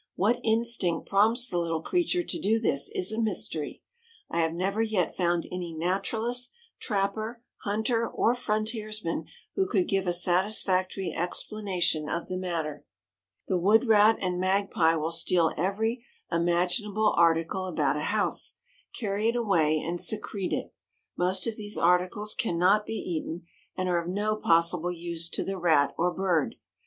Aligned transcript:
What 0.15 0.39
instinct 0.43 1.07
prompts 1.07 1.47
the 1.47 1.59
little 1.59 1.83
creature 1.83 2.23
to 2.23 2.39
do 2.39 2.57
this, 2.59 2.89
is 2.89 3.11
a 3.11 3.21
mystery. 3.21 3.83
I 4.31 4.39
have 4.39 4.51
never 4.51 4.81
yet 4.81 5.15
found 5.15 5.45
any 5.51 5.75
naturalist, 5.75 6.51
trapper, 6.79 7.43
hunter 7.57 8.09
or 8.09 8.33
frontiersman 8.33 9.25
who 9.53 9.67
could 9.67 9.87
give 9.87 10.07
a 10.07 10.11
satisfactory 10.13 11.13
explanation 11.15 12.09
of 12.09 12.29
the 12.29 12.37
matter. 12.39 12.83
The 13.47 13.59
wood 13.59 13.87
rat 13.87 14.17
and 14.21 14.39
magpie 14.39 14.95
will 14.95 15.11
steal 15.11 15.51
every 15.55 16.03
imaginable 16.31 17.13
article 17.15 17.65
about 17.67 17.95
a 17.95 18.01
house, 18.01 18.55
carry 18.99 19.27
it 19.29 19.35
away 19.35 19.77
and 19.77 20.01
secrete 20.01 20.51
it. 20.51 20.73
Most 21.15 21.45
of 21.45 21.57
these 21.57 21.77
articles 21.77 22.33
can 22.33 22.57
not 22.57 22.87
be 22.87 22.93
eaten 22.97 23.43
and 23.75 23.87
are 23.87 24.01
of 24.01 24.09
no 24.09 24.35
possible 24.35 24.91
use 24.91 25.29
to 25.29 25.43
the 25.43 25.59
rat 25.59 25.93
or 25.95 26.11
bird. 26.11 26.55